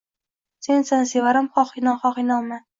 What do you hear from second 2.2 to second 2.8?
inonma